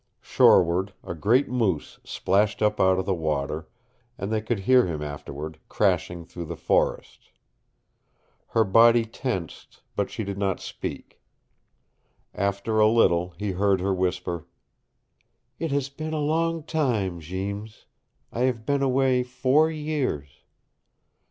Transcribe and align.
Shoreward 0.19 0.93
a 1.03 1.13
great 1.13 1.47
moose 1.47 1.99
splashed 2.03 2.63
up 2.63 2.79
out 2.79 2.97
of 2.97 3.05
the 3.05 3.13
water, 3.13 3.67
and 4.17 4.31
they 4.31 4.41
could 4.41 4.61
hear 4.61 4.87
him 4.87 5.03
afterward, 5.03 5.59
crashing 5.69 6.25
through 6.25 6.45
the 6.45 6.55
forest. 6.55 7.29
Her 8.47 8.63
body 8.63 9.05
tensed, 9.05 9.83
but 9.95 10.09
she 10.09 10.23
did 10.23 10.39
not 10.39 10.59
speak. 10.59 11.21
After 12.33 12.79
a 12.79 12.87
little 12.89 13.35
he 13.37 13.51
heard 13.51 13.79
her 13.79 13.93
whisper, 13.93 14.47
"It 15.59 15.69
has 15.69 15.89
been 15.89 16.13
a 16.13 16.19
long 16.19 16.63
time, 16.63 17.19
Jeems. 17.19 17.85
I 18.31 18.39
have 18.45 18.65
been 18.65 18.81
away 18.81 19.21
four 19.21 19.69
years." 19.69 20.29